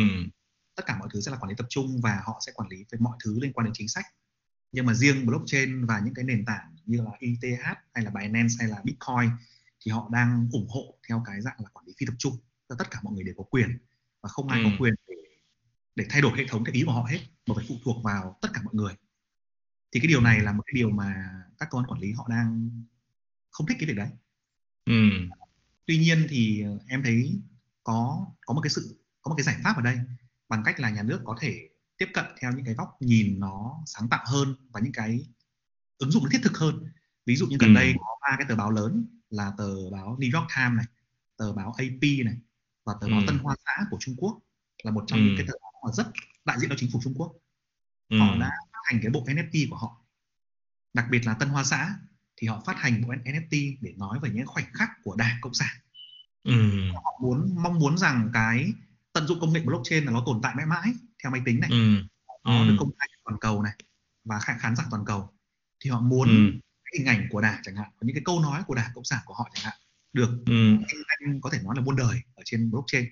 [0.75, 2.77] tất cả mọi thứ sẽ là quản lý tập trung và họ sẽ quản lý
[2.77, 4.05] về mọi thứ liên quan đến chính sách
[4.73, 8.55] nhưng mà riêng blockchain và những cái nền tảng như là ETH hay là Binance
[8.59, 9.31] hay là Bitcoin
[9.87, 12.37] thì họ đang ủng hộ theo cái dạng là quản lý phi tập trung
[12.68, 13.79] cho tất cả mọi người đều có quyền
[14.20, 14.64] và không ai ừ.
[14.64, 15.14] có quyền để,
[15.96, 18.38] để thay đổi hệ thống theo ý của họ hết mà phải phụ thuộc vào
[18.42, 18.94] tất cả mọi người
[19.92, 21.14] thì cái điều này là một cái điều mà
[21.59, 22.70] các cơ quan quản lý họ đang
[23.51, 24.09] không thích cái việc đấy
[24.85, 25.11] ừ.
[25.87, 27.40] tuy nhiên thì em thấy
[27.85, 29.99] có có một cái sự có một cái giải pháp ở đây
[30.49, 31.68] bằng cách là nhà nước có thể
[31.99, 35.27] tiếp cận theo những cái góc nhìn nó sáng tạo hơn và những cái
[35.99, 36.85] ứng dụng nó thiết thực hơn
[37.27, 37.79] ví dụ như gần ừ.
[37.79, 40.87] đây có ba cái tờ báo lớn là tờ báo New York Times này
[41.37, 42.37] tờ báo AP này
[42.85, 43.25] và tờ báo ừ.
[43.27, 44.39] Tân Hoa Xã của Trung Quốc
[44.83, 45.25] là một trong ừ.
[45.25, 46.07] những cái tờ báo mà rất
[46.45, 47.33] đại diện cho chính phủ Trung Quốc
[48.09, 48.19] ừ.
[48.19, 50.05] họ đã phát hành cái bộ NFT của họ
[50.95, 51.97] đặc biệt là Tân Hoa Xã
[52.37, 55.55] thì họ phát hành bộ NFT để nói về những khoảnh khắc của Đảng Cộng
[55.55, 55.77] sản
[56.43, 56.53] ừ.
[56.95, 58.73] họ muốn mong muốn rằng cái
[59.12, 61.71] tận dụng công nghệ blockchain là nó tồn tại mãi mãi theo máy tính này
[61.71, 62.03] ừ.
[62.45, 62.69] nó ừ.
[62.69, 63.73] được công khai toàn cầu này
[64.25, 65.33] và khán khán giả toàn cầu
[65.81, 66.61] thì họ muốn ừ.
[66.99, 69.21] Hình ảnh của đảng chẳng hạn có những cái câu nói của đảng cộng sản
[69.25, 69.75] của họ chẳng hạn
[70.13, 70.77] được ừ.
[71.07, 73.07] anh có thể nói là muôn đời ở trên blockchain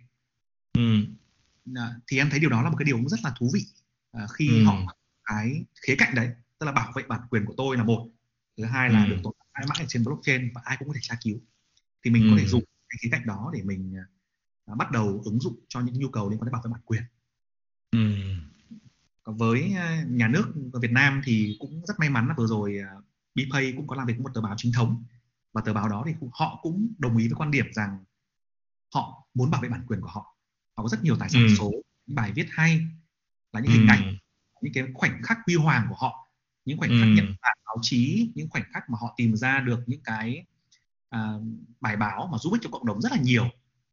[0.73, 1.07] ừ.
[2.07, 3.66] thì em thấy điều đó là một cái điều cũng rất là thú vị
[4.12, 4.64] à, khi ừ.
[4.64, 8.09] họ cái khía cạnh đấy tức là bảo vệ bản quyền của tôi là một
[8.57, 9.11] thứ hai là ừ.
[9.11, 11.38] được tồn tại mãi trên blockchain và ai cũng có thể tra cứu
[12.05, 12.29] thì mình ừ.
[12.31, 13.94] có thể dùng cái khía cạnh đó để mình
[14.73, 16.81] uh, bắt đầu ứng dụng cho những nhu cầu liên quan đến bảo vệ bản
[16.85, 17.03] quyền
[17.90, 17.99] ừ.
[19.25, 22.79] với uh, nhà nước Việt Nam thì cũng rất may mắn là vừa rồi
[23.35, 25.05] BPay cũng có làm việc với một tờ báo chính thống
[25.53, 28.05] và tờ báo đó thì cũng, họ cũng đồng ý với quan điểm rằng
[28.94, 30.37] họ muốn bảo vệ bản quyền của họ
[30.77, 31.55] họ có rất nhiều tài sản ừ.
[31.59, 31.70] số
[32.07, 32.81] những bài viết hay
[33.53, 34.16] là những hình ảnh
[34.61, 36.29] những cái khoảnh khắc huy hoàng của họ
[36.64, 37.14] những khoảnh khắc ừ.
[37.14, 40.47] nhận bản báo chí những khoảnh khắc mà họ tìm ra được những cái
[41.16, 41.42] uh,
[41.81, 43.49] bài báo mà giúp ích cho cộng đồng rất là nhiều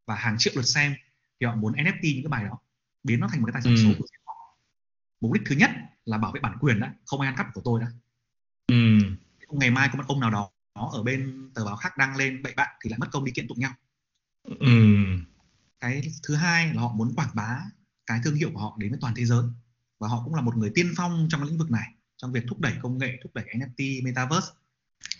[0.06, 0.94] và hàng triệu lượt xem
[1.40, 2.58] thì họ muốn NFT những cái bài đó
[3.04, 3.82] biến nó thành một cái tài sản ừ.
[3.82, 4.56] số của họ
[5.20, 5.70] mục đích thứ nhất
[6.04, 7.86] là bảo vệ bản quyền đó không ai ăn cắp của tôi đó
[8.66, 8.98] ừ.
[9.52, 12.42] Ngày mai có một ông nào đó nó ở bên tờ báo khác đăng lên
[12.42, 13.72] bậy bạn thì lại mất công đi kiện tụng nhau
[14.44, 14.66] ừ.
[15.80, 17.60] cái thứ hai là họ muốn quảng bá
[18.06, 19.44] cái thương hiệu của họ đến với toàn thế giới
[19.98, 22.60] và họ cũng là một người tiên phong trong lĩnh vực này trong việc thúc
[22.60, 24.48] đẩy công nghệ thúc đẩy NFT metaverse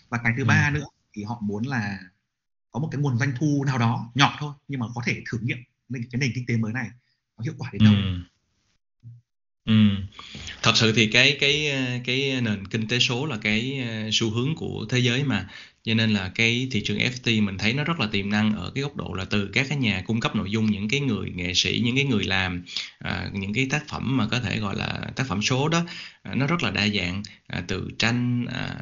[0.09, 0.47] và cái thứ ừ.
[0.47, 1.99] ba nữa thì họ muốn là
[2.71, 5.37] có một cái nguồn doanh thu nào đó nhỏ thôi nhưng mà có thể thử
[5.41, 5.57] nghiệm
[5.89, 6.89] cái nền kinh tế mới này
[7.35, 8.19] có hiệu quả đến đâu ừ.
[9.65, 10.03] Ừm.
[10.63, 11.71] Thật sự thì cái cái,
[12.05, 15.47] cái nền kinh tế số là cái, ờ, xu hướng của thế giới mà,
[15.83, 18.71] cho nên là cái thị trường NFT mình thấy nó rất là tiềm năng ở
[18.75, 21.31] cái góc độ là từ các cái nhà cung cấp nội dung, những cái người
[21.35, 22.63] nghệ sĩ, những cái người làm,
[22.99, 25.85] à, những cái tác phẩm mà có thể gọi là tác phẩm số đó,
[26.23, 28.75] à, nó rất là đa dạng, à, từ tranh, à,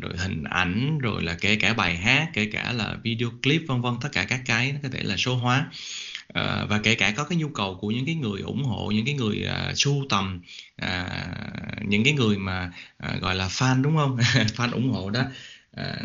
[0.00, 3.80] rồi hình ảnh, rồi là kể cả bài hát, kể cả là video clip, vân
[3.82, 5.66] vân, tất cả các cái nó có thể là số hóa.
[6.32, 9.04] Ờ, và kể cả có cái nhu cầu của những cái người ủng hộ, những
[9.04, 10.40] cái người, à, sưu tầm,
[10.76, 11.06] à,
[11.86, 14.16] những cái người mà, à, gọi là, fan, đúng không
[14.56, 15.24] Fan ủng hộ đó,
[15.72, 15.96] à,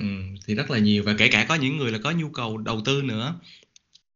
[0.47, 2.81] thì rất là nhiều và kể cả có những người là có nhu cầu đầu
[2.85, 3.39] tư nữa.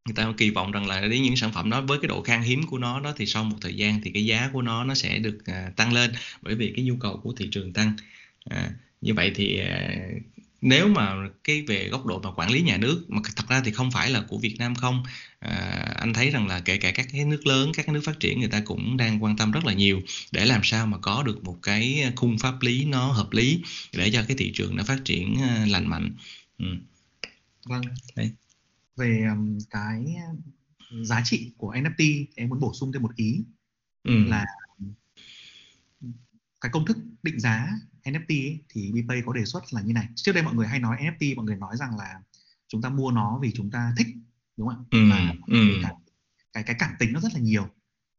[0.06, 2.41] Người ta kỳ vọng rằng là đến những sản phẩm đó với cái độ khan
[2.41, 4.95] hiếm của nó đó thì sau một thời gian thì cái giá của nó nó
[4.95, 7.93] sẽ được, à, tăng lên, bởi vì cái nhu cầu của thị trường tăng.
[8.50, 8.69] À,
[9.02, 9.89] như vậy thì, à,
[10.62, 13.71] nếu mà cái về góc độ mà quản lý nhà nước mà thật ra thì
[13.71, 15.04] không phải là của Việt Nam không,
[15.39, 15.56] à,
[16.00, 18.39] anh thấy rằng là kể cả các cái nước lớn, các cái nước phát triển
[18.39, 21.43] người ta cũng đang quan tâm rất là nhiều để làm sao mà có được
[21.43, 23.62] một cái khung pháp lý nó hợp lý
[23.93, 26.15] để cho cái thị trường nó phát triển à, lành mạnh.
[26.58, 26.65] Ừ.
[27.65, 27.82] Vâng.
[28.15, 28.32] Đấy.
[28.95, 29.28] Về
[29.69, 30.06] cái
[31.04, 33.43] giá trị của NFT em muốn bổ sung thêm một ý
[34.04, 34.24] ừ.
[34.28, 34.45] là
[36.62, 37.67] cái công thức định giá
[38.04, 40.80] NFT ấy, thì BPay có đề xuất là như này trước đây mọi người hay
[40.80, 42.22] nói NFT mọi người nói rằng là
[42.68, 44.08] chúng ta mua nó vì chúng ta thích
[44.58, 45.80] đúng không ạ ừ, và ừ.
[45.82, 45.94] Cái,
[46.54, 47.68] cái cái cảm tính nó rất là nhiều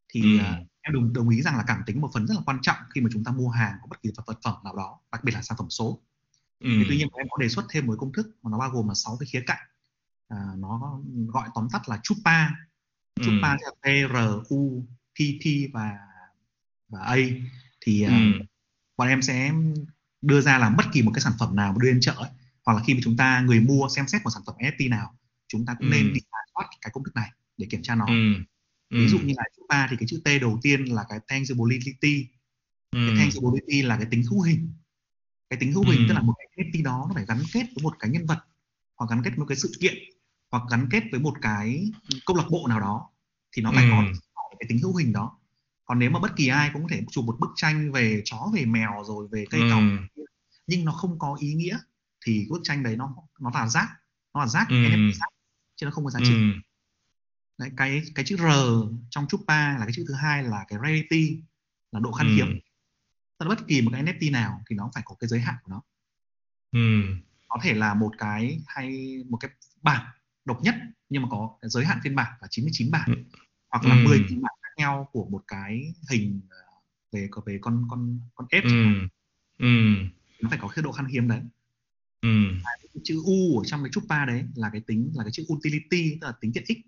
[0.09, 0.45] thì ừ.
[0.45, 2.77] uh, em đồng đồng ý rằng là cảm tính một phần rất là quan trọng
[2.95, 5.33] khi mà chúng ta mua hàng của bất kỳ vật phẩm nào đó đặc biệt
[5.35, 6.01] là sản phẩm số
[6.61, 6.68] ừ.
[6.79, 8.88] thì tuy nhiên em có đề xuất thêm một công thức mà nó bao gồm
[8.88, 9.66] là sáu cái khía cạnh
[10.29, 12.49] à, nó gọi tóm tắt là chupa
[13.23, 13.71] chupa ừ.
[13.83, 14.16] T R
[14.49, 15.99] U P P và
[16.88, 17.16] và A
[17.81, 18.47] thì uh, ừ
[19.03, 19.53] bọn em sẽ
[20.23, 22.31] đưa ra là bất kỳ một cái sản phẩm nào đưa lên chợ ấy,
[22.65, 25.15] hoặc là khi mà chúng ta người mua xem xét một sản phẩm NFT nào
[25.49, 25.93] chúng ta cũng ừ.
[25.93, 26.21] nên đi
[26.55, 28.35] soát cái công thức này để kiểm tra nó ừ.
[28.91, 29.25] ví dụ ừ.
[29.25, 32.27] như là chữ ba thì cái chữ T đầu tiên là cái tangibility
[32.91, 32.99] ừ.
[33.09, 34.73] cái tangibility là cái tính hữu hình
[35.51, 36.05] cái tính hữu hình ừ.
[36.09, 38.38] tức là một cái NFT đó nó phải gắn kết với một cái nhân vật
[38.97, 39.95] hoặc gắn kết với một cái sự kiện
[40.51, 41.91] hoặc gắn kết với một cái
[42.27, 43.09] câu lạc bộ nào đó
[43.53, 43.91] thì nó phải ừ.
[44.35, 45.38] có cái tính hữu hình đó
[45.85, 48.51] còn nếu mà bất kỳ ai cũng có thể chụp một bức tranh về chó
[48.55, 50.25] về mèo rồi về cây còng ừ.
[50.66, 51.79] nhưng nó không có ý nghĩa
[52.27, 53.88] thì bức tranh đấy nó nó là rác
[54.35, 54.77] nó là rác ừ.
[55.21, 55.29] rác
[55.77, 56.53] chứ nó không có giá trị ừ.
[57.59, 58.42] đấy, cái cái chữ r
[59.11, 61.42] trong chupa là cái chữ thứ hai là cái rarity
[61.92, 62.35] là độ khan ừ.
[62.35, 62.61] hiếm
[63.38, 65.55] tức là bất kỳ một cái NFT nào thì nó phải có cái giới hạn
[65.62, 65.83] của nó
[66.73, 67.03] ừ.
[67.49, 69.51] có thể là một cái hay một cái
[69.83, 70.07] bản
[70.45, 70.75] độc nhất
[71.09, 73.38] nhưng mà có giới hạn phiên bản là 99 bản ừ.
[73.71, 74.05] hoặc là ừ.
[74.05, 76.57] 10 phiên bản nhau của một cái hình ờ,
[77.13, 78.71] về về con con con ép ừ.
[79.59, 79.67] ừ.
[80.41, 81.41] nó phải có cái độ khan hiếm đấy
[82.21, 82.29] ừ.
[82.65, 86.19] cái chữ u ở trong cái chupa đấy là cái tính là cái chữ utility
[86.21, 86.79] tức là tính tiện ích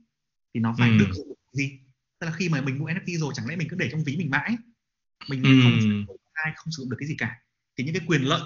[0.54, 0.98] thì nó phải ừ.
[0.98, 1.78] được dụng gì
[2.18, 4.16] tức là khi mà mình mua NFT rồi chẳng lẽ mình cứ để trong ví
[4.16, 4.56] mình mãi
[5.28, 5.60] mình ừ.
[5.62, 7.40] không sử dụng ai không sử dụng được cái gì cả
[7.76, 8.40] thì những cái quyền lợi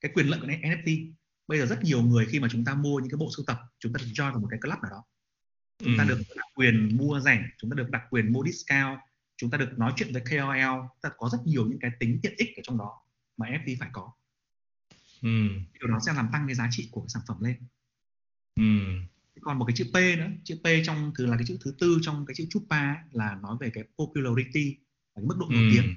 [0.00, 1.12] cái quyền lợi của NFT
[1.46, 3.58] bây giờ rất nhiều người khi mà chúng ta mua những cái bộ sưu tập
[3.78, 5.04] chúng ta được join vào một cái club nào đó
[5.84, 6.08] chúng ta ừ.
[6.08, 8.98] được đặc quyền mua rẻ chúng ta được đặc quyền mua discount
[9.36, 12.34] chúng ta được nói chuyện với KOL ta có rất nhiều những cái tính tiện
[12.36, 13.02] ích ở trong đó
[13.36, 14.12] mà FT phải có
[15.22, 15.48] ừ.
[15.80, 17.56] điều đó sẽ làm tăng cái giá trị của cái sản phẩm lên
[18.56, 18.62] ừ.
[19.40, 21.98] còn một cái chữ P nữa chữ P trong thứ là cái chữ thứ tư
[22.02, 24.76] trong cái chữ chupa là nói về cái popularity
[25.14, 25.70] cái mức độ nổi ừ.
[25.72, 25.94] tiếng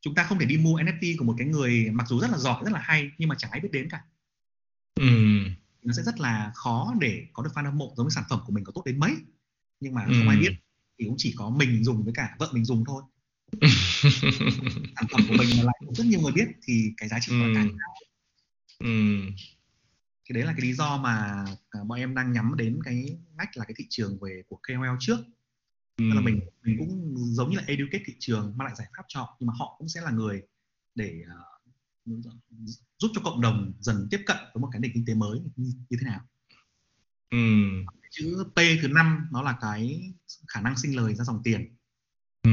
[0.00, 2.38] chúng ta không thể đi mua NFT của một cái người mặc dù rất là
[2.38, 4.04] giỏi rất là hay nhưng mà chẳng ai biết đến cả
[4.94, 5.06] ừ
[5.84, 8.40] nó sẽ rất là khó để có được fan hâm mộ giống như sản phẩm
[8.46, 9.12] của mình có tốt đến mấy
[9.80, 10.12] nhưng mà ừ.
[10.18, 10.52] không ai biết
[10.98, 13.02] thì cũng chỉ có mình dùng với cả vợ mình dùng thôi
[14.96, 17.44] sản phẩm của mình mà lại rất nhiều người biết thì cái giá trị nó
[17.44, 17.52] ừ.
[17.54, 17.94] càng cao
[18.78, 19.20] ừ.
[20.24, 23.56] thì đấy là cái lý do mà à, bọn em đang nhắm đến cái ngách
[23.56, 25.18] là cái thị trường về của KOL trước
[25.96, 26.04] ừ.
[26.14, 29.20] là mình mình cũng giống như là educate thị trường mang lại giải pháp cho
[29.20, 30.42] họ nhưng mà họ cũng sẽ là người
[30.94, 31.53] để uh,
[32.98, 35.72] giúp cho cộng đồng dần tiếp cận với một cái nền kinh tế mới như,
[35.90, 36.20] như thế nào
[37.30, 37.38] ừ.
[38.10, 40.12] chữ P thứ năm nó là cái
[40.48, 41.76] khả năng sinh lời ra dòng tiền
[42.42, 42.50] ừ.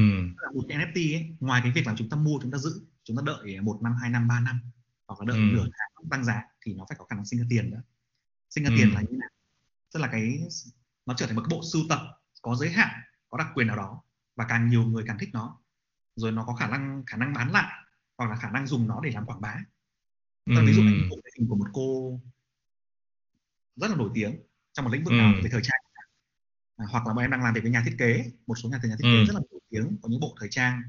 [0.53, 3.17] một cái NFT ấy, ngoài cái việc là chúng ta mua chúng ta giữ chúng
[3.17, 4.59] ta đợi một năm hai năm ba năm
[5.07, 5.43] hoặc là đợi ừ.
[5.53, 7.81] nửa tháng tăng giá thì nó phải có khả năng sinh ra tiền nữa
[8.49, 8.75] sinh ra ừ.
[8.77, 9.29] tiền là như nào
[9.93, 10.39] tức là cái
[11.05, 11.99] nó trở thành một cái bộ sưu tập
[12.41, 12.89] có giới hạn
[13.29, 14.01] có đặc quyền nào đó
[14.35, 15.57] và càng nhiều người càng thích nó
[16.15, 17.80] rồi nó có khả năng khả năng bán lại
[18.21, 19.55] hoặc là khả năng dùng nó để làm quảng bá
[20.45, 20.65] ừ.
[20.65, 22.19] ví dụ như một hình của một cô
[23.75, 24.39] rất là nổi tiếng
[24.73, 25.17] trong một lĩnh vực ừ.
[25.17, 25.81] nào về thời trang
[26.77, 28.79] à, hoặc là bọn em đang làm việc với nhà thiết kế một số nhà
[28.83, 29.25] nhà thiết kế ừ.
[29.27, 30.81] rất là nổi tiếng có những bộ thời trang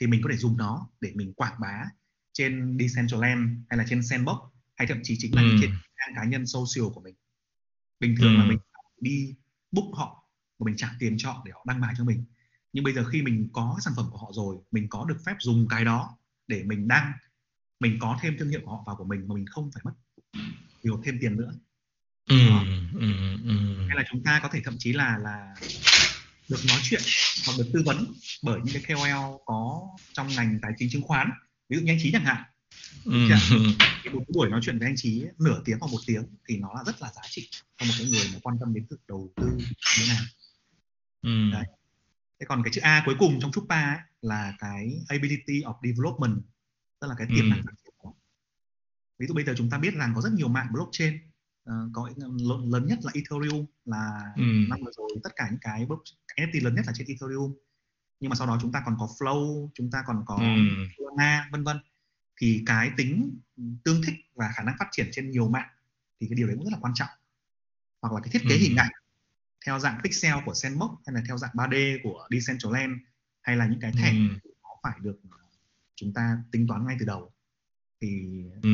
[0.00, 1.84] thì mình có thể dùng nó để mình quảng bá
[2.32, 4.36] trên Decentraland hay là trên Sandbox
[4.76, 5.56] hay thậm chí chính là ừ.
[5.60, 7.14] trên trang cá nhân social của mình
[8.00, 8.38] bình thường ừ.
[8.38, 8.58] là mình
[9.00, 9.34] đi
[9.72, 12.24] book họ và mình trả tiền cho họ để họ đăng bài cho mình
[12.72, 15.16] nhưng bây giờ khi mình có cái sản phẩm của họ rồi mình có được
[15.26, 16.16] phép dùng cái đó
[16.50, 17.12] để mình đăng
[17.80, 19.92] mình có thêm thương hiệu của họ vào của mình mà mình không phải mất
[20.82, 21.52] nhiều thêm tiền nữa
[22.28, 22.64] ừ, Đó.
[22.94, 23.12] ừ,
[23.44, 23.86] ừ.
[23.88, 25.54] hay là chúng ta có thể thậm chí là là
[26.48, 27.00] được nói chuyện
[27.46, 28.06] hoặc được tư vấn
[28.42, 31.30] bởi những cái KOL có trong ngành tài chính chứng khoán
[31.68, 32.42] ví dụ như anh Chí chẳng hạn
[33.04, 33.12] Ừ.
[34.04, 36.68] Thì một buổi nói chuyện với anh Chí nửa tiếng hoặc một tiếng thì nó
[36.74, 39.34] là rất là giá trị cho một cái người mà quan tâm đến việc đầu
[39.38, 39.64] tư như
[39.98, 40.22] thế nào
[41.22, 41.50] Ừ.
[41.52, 41.64] Đấy.
[42.40, 46.42] Thế còn cái chữ A cuối cùng trong Chukpa ấy là cái ability of development
[47.00, 47.48] tức là cái tiềm Ừ.
[47.50, 48.12] năng phát triển của
[49.18, 51.18] ví dụ bây giờ chúng ta biết rằng có rất nhiều mạng blockchain
[51.64, 52.10] ờ, có
[52.70, 54.42] lớn, nhất là Ethereum là Ừ.
[54.68, 55.86] năm vừa rồi tất cả những cái
[56.36, 57.54] NFT lớn nhất là trên Ethereum
[58.20, 60.86] nhưng mà sau đó chúng ta còn có Flow chúng ta còn có Ừ.
[60.98, 61.76] Solana vân vân
[62.40, 63.38] thì cái tính
[63.84, 65.68] tương thích và khả năng phát triển trên nhiều mạng
[66.20, 67.08] thì cái điều đấy cũng rất là quan trọng
[68.02, 68.60] hoặc là cái thiết kế Ừ.
[68.60, 68.90] hình ảnh
[69.66, 72.92] theo dạng pixel của Sandbox hay là theo dạng 3D của Decentraland
[73.42, 74.50] hay là những cái thẻ Ừ.
[74.62, 75.20] nó phải được
[75.94, 77.32] chúng ta tính toán ngay từ đầu
[78.00, 78.70] thì Ừ.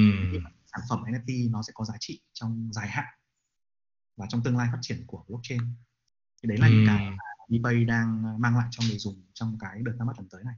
[0.72, 3.04] sản phẩm NFT nó sẽ có giá trị trong dài hạn
[4.16, 5.60] và trong tương lai phát triển của blockchain
[6.42, 6.86] thì đấy là những Ừ.
[6.86, 7.22] cái mà
[7.52, 10.54] eBay đang mang lại cho người dùng trong cái đợt ra mắt lần tới này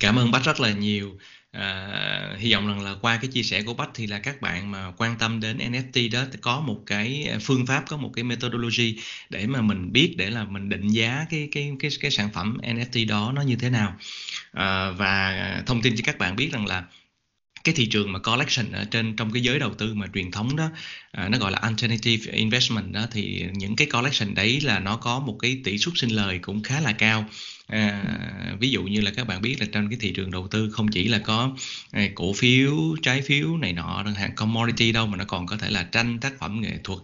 [0.00, 1.18] Cảm ơn Bách rất là nhiều.
[1.52, 4.70] À, hy vọng rằng là qua cái chia sẻ của Bách thì là các bạn
[4.70, 8.96] mà quan tâm đến NFT đó có một cái phương pháp, có một cái methodology
[9.30, 12.58] để mà mình biết để là mình định giá cái cái cái cái sản phẩm
[12.62, 13.96] NFT đó nó như thế nào.
[14.52, 16.84] À, và thông tin cho các bạn biết rằng là
[17.64, 20.56] cái thị trường mà collection ở trên trong cái giới đầu tư mà truyền thống
[20.56, 20.70] đó
[21.12, 25.18] à, nó gọi là alternative investment đó thì những cái collection đấy là nó có
[25.20, 27.28] một cái tỷ suất sinh lời cũng khá là cao
[27.66, 30.70] à, ví dụ như là các bạn biết là trong cái thị trường đầu tư
[30.70, 31.56] không chỉ là có
[31.90, 35.70] à, cổ phiếu trái phiếu này nọ hàng commodity đâu mà nó còn có thể
[35.70, 36.98] là tranh tác phẩm nghệ thuật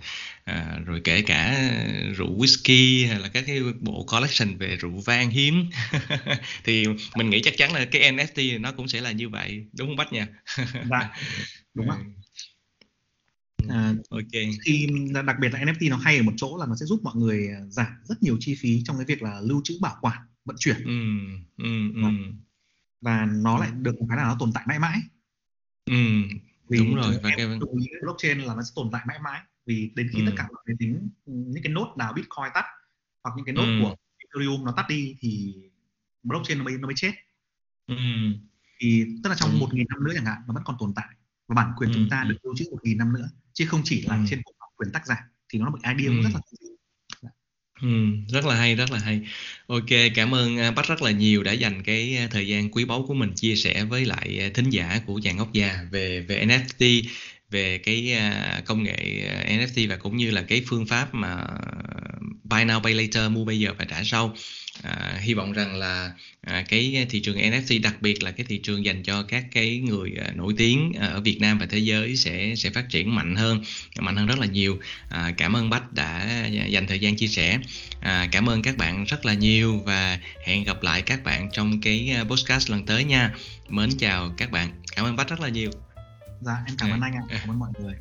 [0.44, 1.70] à, rồi kể cả
[2.16, 5.70] rượu whisky hay là các cái bộ collection về rượu vang hiếm.
[6.64, 9.88] Thì mình nghĩ chắc chắn là cái NFT nó cũng sẽ là như vậy đúng
[9.88, 10.26] không Bách nha
[10.90, 11.10] dạ
[11.74, 12.14] đúng không
[13.62, 13.68] Ừ.
[13.68, 14.32] à, ok.
[14.64, 14.86] khi
[15.26, 17.48] đặc biệt là NFT nó hay ở một chỗ là nó sẽ giúp mọi người
[17.68, 20.76] giảm rất nhiều chi phí trong cái việc là lưu trữ bảo quản vận chuyển
[20.84, 20.92] ừ
[21.64, 22.08] ừ ừ
[23.00, 24.98] và nó lại được một cái là nó tồn tại mãi mãi
[25.84, 25.94] ừ
[26.68, 29.02] vì Đúng rồi, và em cái- đồng ý với blockchain là nó sẽ tồn tại
[29.08, 30.26] mãi mãi vì đến khi Ừ.
[30.26, 32.64] tất cả mọi cái tính những cái nốt nào bitcoin tắt
[33.22, 33.76] hoặc những cái nốt Ừ.
[33.78, 35.54] của ethereum nó tắt đi thì
[36.22, 37.12] blockchain nó mới nó mới chết
[37.86, 37.94] ừ
[38.80, 39.60] thì tức là trong Đúng.
[39.60, 41.06] một nghìn năm nữa chẳng hạn nó vẫn còn tồn tại
[41.48, 42.28] và bản quyền Ừ, chúng ta ừ.
[42.28, 44.22] được lưu trữ một nghìn năm nữa chứ không chỉ là Ừ.
[44.28, 45.16] trên bản quyền tác giả
[45.48, 46.22] thì nó là một idea Ừ.
[46.22, 46.40] rất là
[47.82, 47.88] Ừ,
[48.28, 49.20] rất là hay, rất là hay.
[49.66, 52.84] Ok, cảm ơn à, Bách rất là nhiều đã dành cái à, thời gian quý
[52.84, 56.20] báu của mình chia sẻ với lại à, thính giả của Chàng Ngốc Già về
[56.20, 57.02] về NFT,
[57.50, 61.46] về cái à, công nghệ à, NFT và cũng như là cái phương pháp mà
[62.44, 64.34] buy now pay later mua bây giờ và trả sau.
[64.82, 68.58] À, hy vọng rằng là à, cái thị trường NFT đặc biệt là cái thị
[68.62, 71.78] trường dành cho các cái người à, nổi tiếng à, ở Việt Nam và thế
[71.78, 73.62] giới sẽ sẽ phát triển mạnh hơn,
[74.00, 74.78] mạnh hơn rất là nhiều.
[75.08, 77.58] À, cảm ơn Bách đã dành thời gian chia sẻ.
[78.00, 81.80] À, cảm ơn các bạn rất là nhiều và hẹn gặp lại các bạn trong
[81.80, 83.34] cái à, podcast lần tới nha.
[83.68, 84.70] Mến chào các bạn.
[84.96, 85.70] Cảm ơn Bách rất là nhiều.
[86.40, 86.94] dạ em cảm Ừ.
[86.94, 87.94] ơn anh ạ cảm ơn mọi người